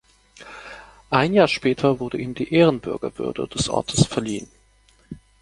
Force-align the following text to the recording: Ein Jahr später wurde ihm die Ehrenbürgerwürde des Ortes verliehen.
Ein 1.11 1.31
Jahr 1.33 1.47
später 1.47 1.99
wurde 1.99 2.17
ihm 2.19 2.33
die 2.33 2.51
Ehrenbürgerwürde 2.51 3.47
des 3.47 3.69
Ortes 3.69 4.07
verliehen. 4.07 4.49